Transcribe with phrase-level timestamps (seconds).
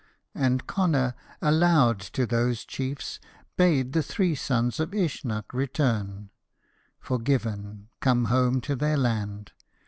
[0.33, 1.13] And Connor,
[1.43, 3.19] aloud, to those chiefs,
[3.55, 6.31] bade the three sons of Uisncach return
[6.99, 9.51] Forgiven, come home to their land.